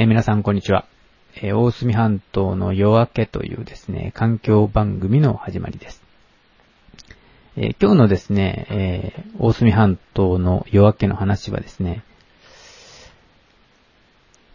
[0.00, 0.86] えー皆さんこんにちは。
[1.34, 6.04] えー大隅半島の夜明けというですね、環境番組の始まりです。
[7.56, 12.04] えー今日のですね、え大隅半島の夜明けの話はですね、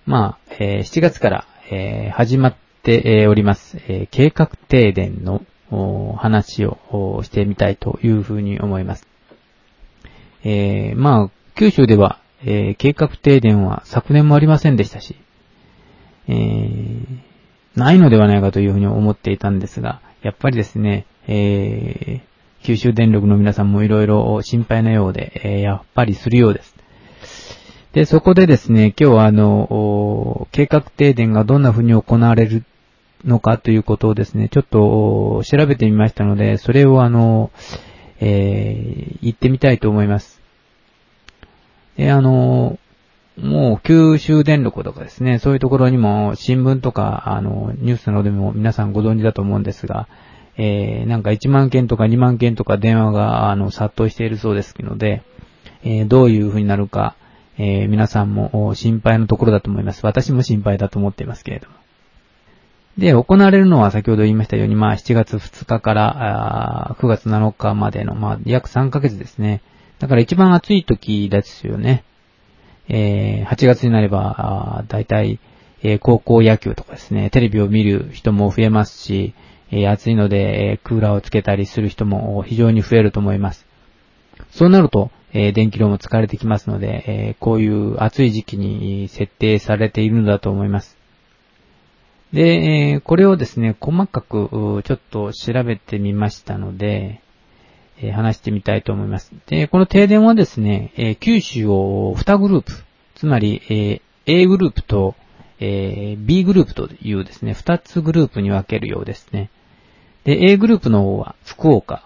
[0.05, 5.43] まあ、え7月から、え始まってえおります、え計画停電の
[6.15, 9.05] 話をしてみたいというふうに思います。
[10.45, 15.17] えまあ、九州では、え計画停電は昨年もありませんでしたし、
[16.27, 17.05] えー
[17.75, 22.33] ないのではないかというふうに思っていたんですが、やっぱりですね、えー
[22.65, 26.75] 九州電力の皆さんもいろいろ心配なようで、えーやっぱりするようです。
[27.93, 32.63] で、そこでですね、今日はあの、計画停電がどんな風に行われる
[33.25, 37.51] のかということをですね、ちょっと調べてみましたので、それをあの、
[38.19, 40.41] えー言ってみたいと思います。
[41.97, 42.77] で、あの、
[43.37, 50.07] もう九州電力とかですね、そういうところにも新聞とか、あの、ニュースなどでも皆さんご存知だと思うんですが、
[50.55, 55.23] えー、なんか1万件とか2万件とか電話が、あの、殺到しているそうですので、
[55.83, 57.15] えーどういう風になるか、
[57.57, 60.05] えー皆さんも心配のところだと思います。
[60.05, 61.75] 私も心配だと思っていますけれども。
[62.99, 69.63] で、行われるのは先ほど言いましたように、まあ7月2日からあー9月7日までの、まあ約3ヶ月ですね。
[69.97, 72.03] だから一番暑い時ですよね。
[72.89, 75.39] えー8月になれば、大体、
[75.81, 79.33] えー高校野球とかですね、テレビを見る人も増えますし、
[79.71, 83.65] えー暑いので、えクーラーをつけたりする人も非常に増えると思います。
[84.51, 90.97] そうなると、え電気量も使われてきますので、えこういう暑い時期に設定されているのだと思います。
[92.33, 97.21] で、えこれをですね、細かくちょっと調べてみましたので、
[98.03, 99.31] え話してみたいと思います。
[99.47, 102.73] で、この停電はですね、え九州を2グループ、
[103.15, 105.15] つまり、え A グループと、
[105.59, 109.49] え B グループというですね、2つグループに分けるようですね。
[110.25, 112.05] で、A グループの方は福岡、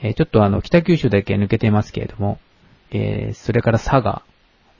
[0.00, 2.38] えちょっとあの、北九州だけ抜けてますけれども、
[2.90, 4.22] えそれから佐賀、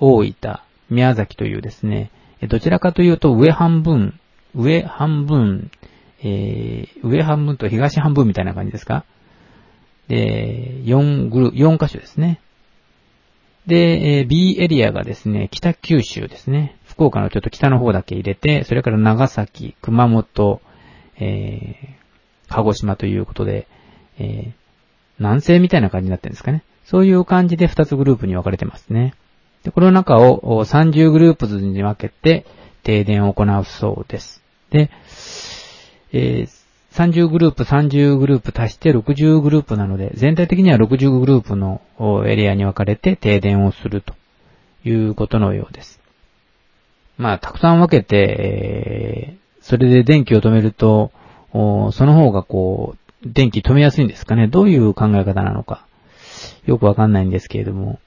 [0.01, 2.11] 大分、宮崎というですね、
[2.49, 4.19] どちらかというと上半分、
[4.55, 5.71] 上半分、
[6.23, 9.05] えー上半分と東半分みたいな感じですか
[10.09, 12.41] で、4グル、4箇所ですね。
[13.67, 16.77] で、B エリアがですね、北九州ですね。
[16.85, 20.61] 福岡のちょっと北の方だけ入れて、それから長崎、熊本、
[21.19, 22.03] えー
[22.49, 23.67] 鹿児島ということで、
[24.19, 24.53] えー
[25.19, 26.65] 南西みたいな感じになってるんですかね。
[26.85, 29.15] そういう感じで2つグループに分かれてますね。
[29.63, 32.45] で、この中を30グループずに分けて
[32.83, 34.43] 停電を行うそうです。
[34.71, 34.91] で、
[36.13, 36.62] えー
[36.93, 41.81] 30グループ、30グループ足して60グループなので、全体的には60グループの
[42.27, 44.15] エリアに分かれて停電をすると
[44.85, 46.01] いうことのようです。
[47.17, 51.13] まあ、たくさん分けて、それで電気を止めると、
[51.53, 54.49] その方がこう、電気止めやすいんですかね。
[54.49, 55.87] どういう考え方なのか。
[56.67, 58.01] よくわかんないんですけれども。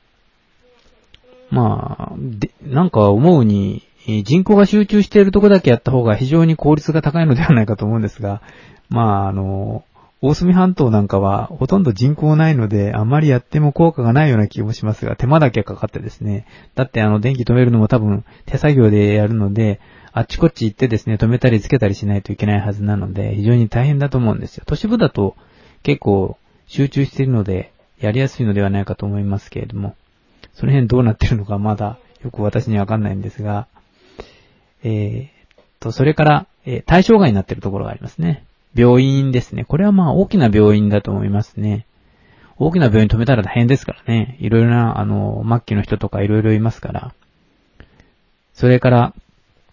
[1.50, 8.42] まあ、で、なんか思うに、人口が集中しているとこだけやった方が非常に効率が高いのではないかと思うんですが、
[8.90, 9.84] まあ、あの、
[10.22, 16.46] 大隅半島なんかはほとんど人口ないので、あまりやっても効果がないような気もしますが、手間だけかかってですね。
[16.76, 19.80] だってあの、電気止めるのも多分手作業でやるので、
[20.14, 24.64] あっちこっち行ってですね、止めたりつけたりしないといけないはずなので、非常に大変だと思うんですよ。
[24.66, 25.36] 都市部だと
[25.84, 26.38] 結構
[26.68, 29.96] 集中しているので、やりやすいのではないかと思いますけれども、
[30.54, 33.68] その辺どうなってるのかまだよく私にはわかんないんですが、
[34.88, 38.46] えーっと、それから、えー対象外になっているところがありますね。
[38.76, 39.66] 病院ですね。
[39.66, 41.86] これはまあ大きな病院だと思いますね。
[42.58, 44.38] 大きな病院止めたら大変ですからね。
[44.40, 47.14] いろいろな、あの、末期の人とかいろいろいますから。
[48.54, 49.14] それから、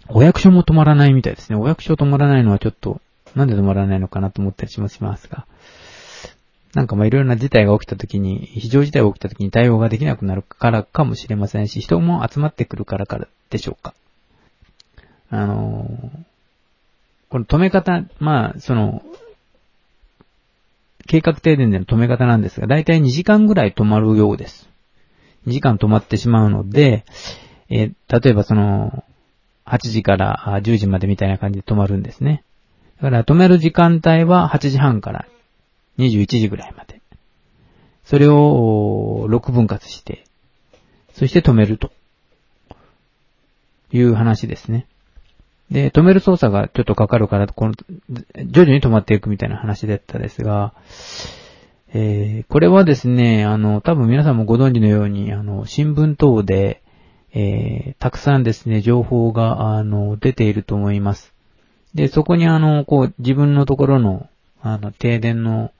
[0.08, 1.56] お役所も止まらないみたいですね。
[1.56, 3.00] お役所止まらないのはちょっと、
[3.37, 5.46] なんで止まらないのかなと思ったりしますが。
[6.75, 13.94] なんかまあいろいろな事態が起きた時に、非常事態が起きた時に対応ができなくなるからかもしれませんし、人も集まってくるからからでしょうか。
[15.32, 15.88] あの
[17.32, 19.02] この止め方、まあ、その、
[21.06, 24.69] 計画停電での止め方なんですが、だいたい2時間ぐらい止まるようです。
[25.46, 27.06] 2時間止まってしまうので、
[27.70, 29.02] え例えばその、
[29.64, 32.44] 8時から10時までみたいな感じで止まるんですね。
[33.00, 35.26] だから止める時間帯は8時半から
[35.96, 37.00] 21時ぐらいまで。
[38.05, 40.25] それを6分割して、
[41.14, 41.90] そして止めると
[43.90, 44.87] いう話ですね。
[45.72, 47.74] で、止める操作がちょっとかかるから、この、
[48.46, 50.74] 徐々に止まっていくみたいな話だったですが、
[51.94, 56.82] えーこれはですね、あの、多分皆さんもご存知のように、あの、新聞等で、
[57.34, 61.32] えー、たくさんですね、情報が、あの、出ていると思います。
[61.94, 64.28] で、そこにあの、こう、自分のところの、
[64.62, 65.70] あの、停電の、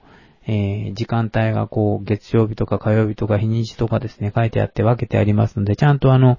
[0.45, 6.37] えー、時間帯がこう、月曜日とか火曜日とか日にちとかですね、書いてあって分けてありますので、ちゃんとあの、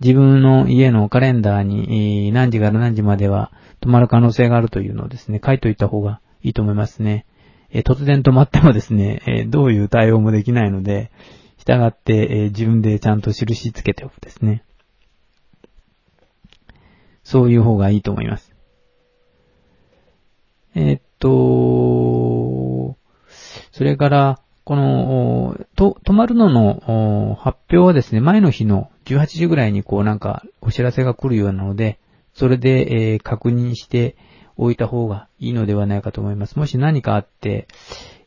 [0.00, 3.50] 自分の家のカレンダーに、何時から何時までは
[3.80, 7.26] 止まる可能性があるというのをですね、書いておいた方がいいと思いますね。
[7.70, 11.10] えー、突然止まってもですね、えどういう対応もできないので、
[11.58, 14.62] 従って、え自分でちゃんと印つけておくですね。
[17.24, 18.54] そういう方がいいと思います。
[20.74, 21.28] えっと、
[23.78, 32.00] それから、この、と、止まるのの発表はですね、前の日の18時ぐらいにこうなんかお知らせが来るようなので、
[32.34, 34.16] それで、えー、確認して
[34.56, 36.58] おいた方がいいのではないかと思います。
[36.58, 37.68] もし何かあって、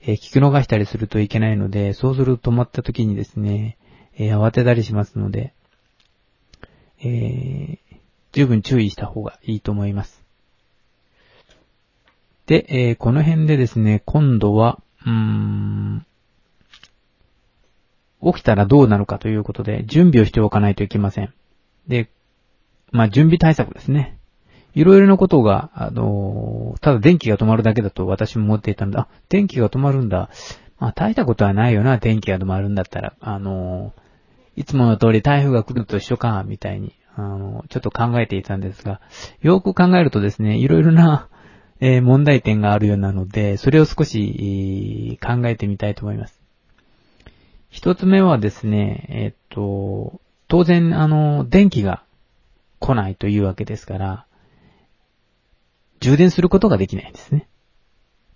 [0.04, 3.76] えー、聞き逃したりするといけないので、そうすると止まった時にですね、
[4.18, 5.54] えー、慌てたりしますので、
[7.04, 7.78] え
[8.32, 10.24] 十分注意した方がいいと思います。
[12.46, 16.06] で、えこの辺でですね、今度は、うーん、
[18.24, 21.34] 起きたらどうなるかということで、準備をしておかないといけません。
[21.88, 22.10] で、
[22.92, 24.18] まあ、準備対策ですね。
[24.74, 30.30] いろいろなことが、あの、ただ電気が止まるだけだと私も思っていたので、あ、電気が止まるんだ。
[30.80, 33.14] まあ、大したことはないよな、電気が止まるんだったら。
[33.20, 33.94] あの、
[34.56, 39.02] いつもの通り台風が来ると一緒か、みたいに、あの、ちょっと考えていたんですが、
[39.42, 41.28] よく考えるとですね、いろいろな、
[41.82, 46.40] え問題点があるようなので、それを少し、考えてみたいと思います。
[47.70, 52.04] 一つ目はですね、えっと、当然、あの、電気が
[52.80, 54.26] 来ないというわけですから、
[56.02, 57.48] 充電することができないんですね。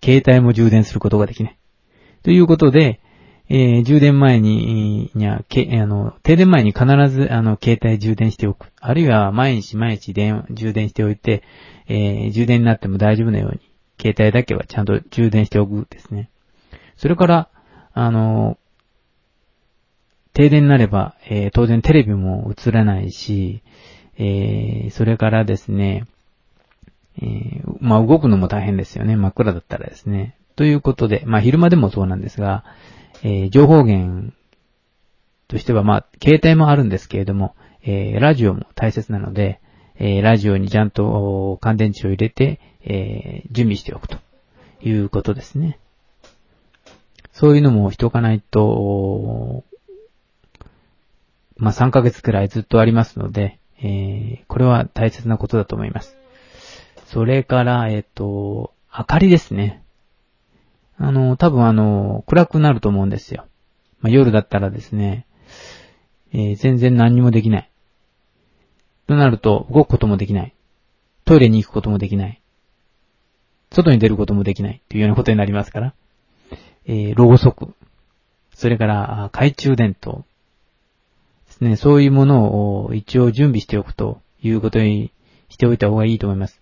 [0.04, 1.58] 携帯も充電することができない。
[2.24, 3.00] ということで、
[3.48, 8.72] えー、充電前に、にゃ、け、あの、停電前に必ず、あの、携帯充電しておく。
[8.80, 11.44] あるいは、毎日毎日電、充電しておいて、
[11.88, 13.60] えー、充電になっても大丈夫なように、
[14.02, 16.30] 携帯だけはちゃんと充電しておくですね。
[16.98, 17.50] それから、
[17.94, 18.58] あの、
[20.34, 23.62] 停電になれば、えー、当然テレビも映らないし、
[24.18, 26.08] えー、それからですね、
[27.22, 29.16] えー、まあ、動くのも大変ですよね。
[29.16, 30.36] 真っ暗だったらですね。
[30.56, 32.64] ということで、まあ、昼間でもそうなんですが、
[33.24, 34.34] えー、情報源
[35.48, 39.60] としては、まあ、携帯もあるんですけれども、えー、ラジオも大切なので、
[39.98, 44.18] えー、ラジオにちゃんと乾電池を入れて、えー、準備しておくと
[44.82, 45.80] いうことですね。
[47.32, 49.64] そういうのもしておかないと、
[51.58, 56.18] まあ、3ヶ月くらいずっとありますので、え、これは大切なことだと思います。
[57.08, 59.85] それから、えっ、と、明かりですね。
[60.98, 63.46] あの、多分あの、暗くなると思うんですよ。
[64.02, 65.26] まあ、夜だったらですね、
[66.32, 67.70] えー、全然何にもできない。
[69.08, 70.54] となると、動くこともできない。
[71.26, 72.42] トイレに行くこともできない。
[73.72, 74.82] 外に出ることもできない。
[74.90, 75.94] というようなことになりますから。
[76.86, 77.74] えー、ろうそく。
[78.54, 80.24] それから、懐中電灯。
[81.48, 85.12] ですね、そういうものを一応準備しておくということに
[85.50, 86.62] しておいた方がいいと思います。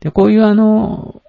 [0.00, 1.22] で、こういうあの、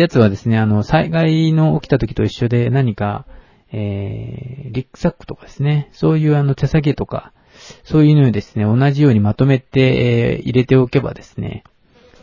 [0.00, 3.26] やつはですね、あの、災害の起きた時と一緒で何か、
[3.72, 7.32] えー、リックサックとかですね、そういうあの手提げとか、
[7.84, 11.64] そういうのをですね、同じようにまとめて、えー、入れておけばですね、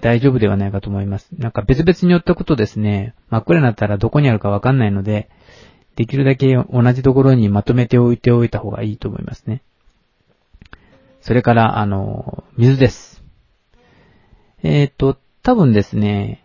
[0.01, 1.29] 大丈夫ではないかと思います。
[1.37, 5.29] なんか別々に寄ったことですね、真っ暗になったらどこにあるかわかんないので、
[5.95, 9.63] できるだけ同じところにまとめておいておいた方がいいと思いますね。
[11.21, 13.23] それから、あの、水です。
[14.61, 16.42] えっ、ー、と、多分ですね、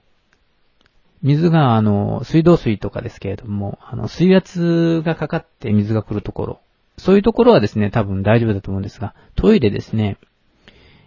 [1.22, 6.60] 水が、あの、水道水とかですけれども、あの、水圧がかかって水が来るところ、
[6.96, 10.18] そういうところはですね、多分大丈夫だと思うんですが、トイレですね、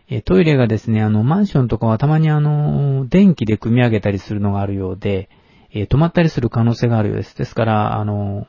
[0.09, 5.29] えトイレがですね、あの、マンションとかはたまにあの、電気で組み上げたりするのがあるようで、
[5.73, 7.37] え、止まったりする可能性があるようです。
[7.37, 8.45] ですから、あの、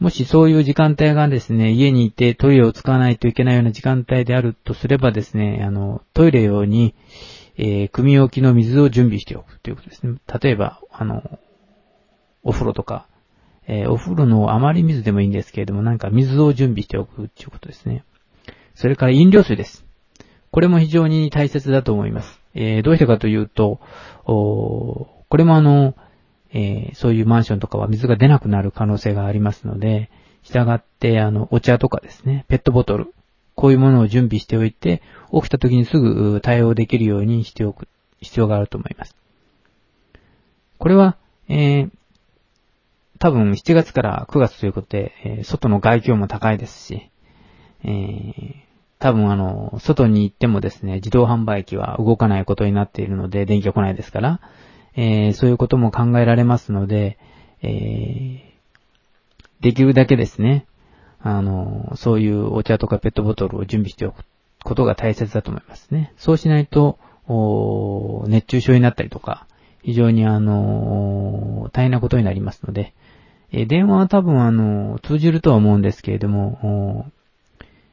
[0.00, 6.96] もしそういう時間帯がですね、家にいてトイレを使わないといけないような時間帯であるとすればですね、あの、トイレ用に、
[7.56, 10.18] えー、組み置きの水を準備しておくということですね。
[10.42, 11.38] 例えば、あの、
[12.42, 13.06] お風呂とか、
[13.66, 18.04] えー、お風呂の余り水でもいいんですけれども、なんか水を準備しておくということですね。
[18.74, 19.84] それから飲料水です。
[20.50, 22.40] これも非常に大切だと思います。
[22.54, 23.80] えー、どうしてかというと、
[24.26, 25.94] おこれもあの、
[26.52, 30.10] えー、そういうマンションとかは水が出なくなる可能性がありますので、
[30.42, 33.14] 従って、あの、お茶とかですね、ペットボトル、
[33.62, 35.02] こういうものを準備しておいて、
[35.32, 37.86] 起きた時にすぐ対応できるようにしておく
[38.20, 39.14] 必要があると思います。
[40.78, 41.16] これは、
[41.48, 41.90] えー、
[43.20, 47.08] 多分7月から9月ということで、えー、外の外気温も高いですし、
[47.84, 48.54] えー、
[48.98, 54.40] 多分あの、外に行ってもですね、自動販売機は動かないことになっているので、電気が来ないですから、
[54.96, 57.16] えー、そういうことも考えられますので、
[57.62, 60.66] えー、できるだけですね、
[61.22, 64.24] あの、そういうお茶とかペットボトルを準備しておく
[64.64, 66.12] ことが大切だと思いますね。
[66.16, 66.98] そうしないと、
[68.26, 69.46] 熱中症になったりとか、
[69.82, 72.92] 非常にあの、大変なことになりますので、
[73.52, 77.10] え電話は多分あの、通じるとは思うんですけれども、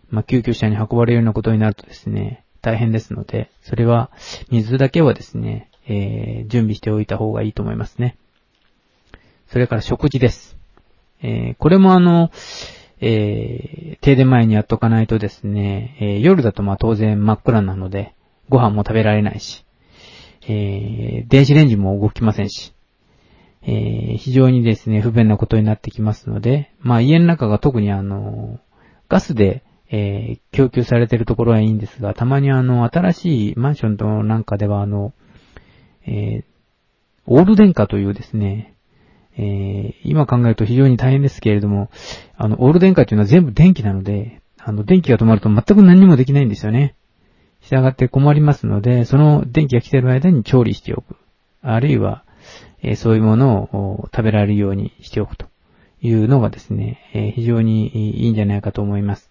[0.10, 4.10] まあ、救急車に運ばれるようなことになるとですね、大変ですので、それは、
[4.50, 8.18] 水だけはですね、えー、準備しておいた方がいいと思いますね。
[9.48, 10.58] それから食事です。
[11.22, 12.32] えー、これもあの、
[13.02, 18.14] えー、停電前にやっとかないとですね、えー、夜だとまあ当然真っ暗なので、
[18.50, 19.66] ご飯も食べられないし、
[20.48, 22.74] えー、電子レンジも動きませんし、
[23.62, 28.60] えー、非常にですね、不便なことになってきますので、まあ家の中が特にあの、
[29.08, 35.14] ガスで、えー、供給されているところはいいんですが、たまにあの、新しいマンションとなんかではあの、
[36.06, 36.44] えー、
[37.26, 38.76] オール電化というですね、
[39.42, 41.90] えー、今考えると非常に大変ですけれども、
[42.38, 46.96] あの、オール電化というのは全部電気なので、あの、電気が止まると全く何もできないんですよね。
[47.62, 51.16] 従って困りますので、その電気が来てる間に調理しておく。
[51.62, 52.26] あるいは、
[52.82, 55.46] えー、そういうものを食べられるようにしておくと
[56.02, 59.30] いうのがですね、えー、非常にいいんじゃないかと思います。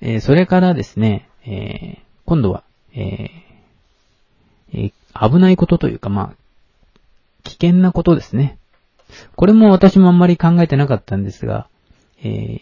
[0.00, 3.30] えー、それからですね、え今度は、え
[5.14, 6.41] 危ないことというか、まあ、
[7.44, 8.58] 危険なことですね。
[9.36, 11.68] これも私もあんまり考えてなかったんですが、
[12.22, 12.60] えー、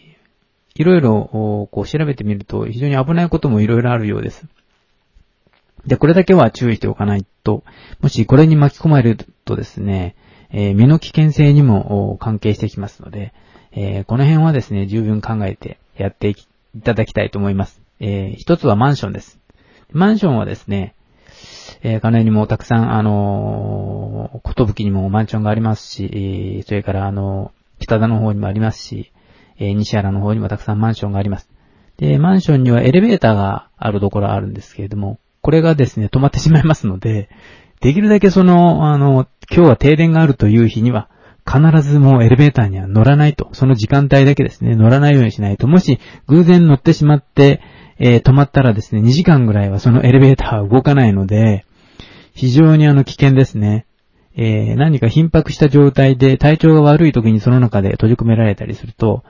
[0.75, 4.45] いろいろこう調べてみると非常に危ないこともいろいろあるようです。
[5.85, 7.63] で、これだけは注意しておかないと、
[8.01, 10.15] もしこれに巻き込まれるとですね、
[10.51, 13.33] えー、身の危険性にも関係してきますので、
[13.71, 16.35] えー、この辺はですね、十分考えてやってい
[16.83, 17.81] ただきたいと思います。
[17.99, 19.39] えー、一つはマンションです。
[19.91, 20.93] マンションはですね、
[21.83, 29.11] えー、金にもたくさん、あのー、ことぶきにもマンションがありますしえ、それから、あの、北田の方にもありますし、
[29.57, 31.49] え、西原の方にもたくさんマンションがあります。
[31.97, 37.29] で、マンションにはエレベーターがあるところあるんですけれども、これがですね、止まってしまいますので、
[37.79, 41.09] できるだけその、あの、今日は停電があるという日には、
[41.45, 43.49] 必ずもうエレベーターには乗らないと。
[43.53, 45.67] その時間帯だけですね、乗らないようにしないと。
[45.67, 47.61] もし偶然乗ってしまって、
[47.97, 51.65] えー、止まったらですね、2時間ぐらいはそのエレベーターは動かないので、
[52.33, 53.85] 非常にあの危険ですね。
[54.35, 59.23] えー、何か頻迫した状態で体調が悪い時にその中で閉じ込められたりすると、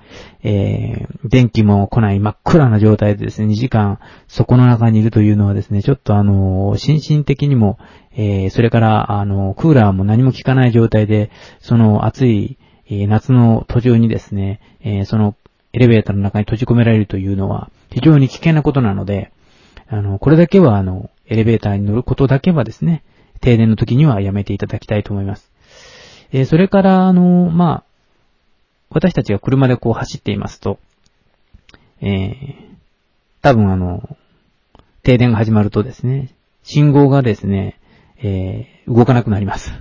[0.44, 7.80] えー、電気も来ない真っ暗な状態でですね、2時間そこの中にいるというのはですね、ちょっとあの、心身的にも、
[8.16, 12.58] えー、それからあの、クーラーも何も効かない状態で、その暑い、
[12.90, 15.36] え夏の途中にですね、えその
[15.72, 19.32] エレベーターの中に閉じ込められるというのは非常に危険なことなので、
[19.88, 23.06] あの、これだけはあの、エレベーターに乗ることだけはですね、
[23.40, 25.50] 停電の時にはやめていただきたいと思います。
[26.34, 27.84] えー、それから、あの、まあ、
[28.90, 30.78] 私たちが車でこう走っていますと、
[32.02, 32.56] えー、
[33.42, 34.18] 多分あの、
[35.04, 37.80] 停電が始まるとですね、信号がですね、
[38.22, 39.72] えー、動かなくなります。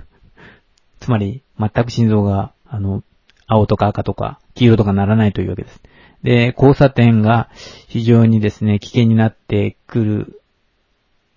[1.01, 3.03] つまり、全く心臓が、あの、
[3.45, 5.81] 青とか赤とか黄色とかならないというわけです。
[6.23, 7.49] で、交差点が
[7.89, 10.40] 非常にですね、危険になってくる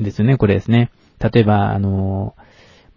[0.00, 0.90] ですね、これですね。
[1.20, 2.34] 例えば、あの、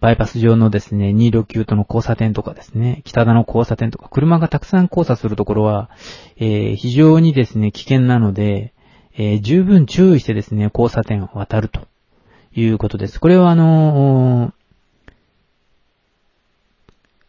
[0.00, 5.90] バイパス上のですね、2路9との交差点とかですね、北田の交差点とか、車がたくさん交差するところは、
[6.36, 8.74] えー、非常にですね、危険なので、
[9.16, 11.88] えー、十分注意してですね、交差点を渡ると
[12.54, 13.18] いうことです。
[13.18, 14.52] これはあの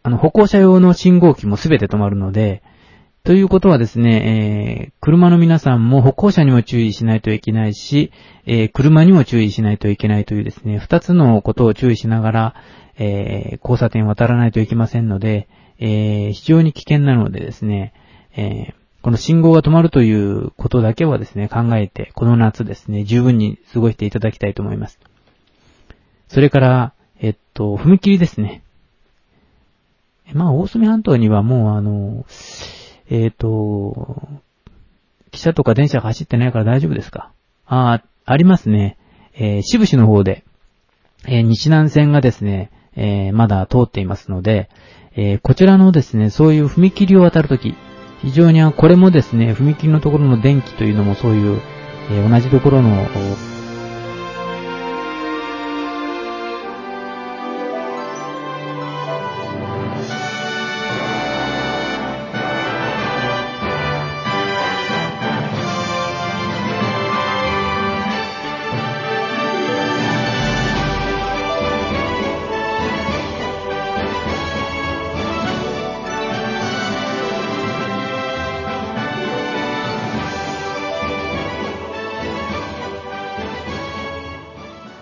[0.03, 2.61] あの、歩行者用の信号機もすべて止まるので、
[3.23, 8.11] ということはですね、えー、車の皆さんも歩行者にも注意しないといけないし、
[8.45, 12.55] えー、車にも注意しないといけないというですね、二つのことを注意しながら、
[12.97, 15.47] えー、交差点を渡らないといけませんので、
[15.79, 17.93] えー非常に危険なのでですね、
[18.35, 24.99] えーこの信号が止まるということだけはですね、考えて、この夏ですね、十分に過ごしていただきたいと思います。
[26.27, 28.61] それから、えっと、踏切ですね。
[30.33, 32.25] まあ、大隅半島にはもうあの、
[33.09, 34.21] えっ、ー、と、
[35.31, 37.31] 汽車とか電車が走ってないから大丈夫ですか？
[37.65, 38.97] あ、ありますね。
[39.35, 40.43] えー、渋市の方で、
[41.27, 44.69] えー、西南線がですね、えー、まだ通っていますので、
[45.15, 47.75] えー、こちらのですね、そういう踏切を渡るとき、
[48.21, 51.61] 非常にこれもですね、踏切のところの電気というのもそういう、
[52.11, 53.05] えー、同じところの